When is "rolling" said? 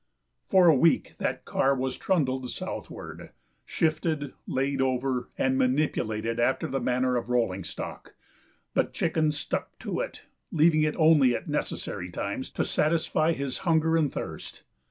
7.29-7.63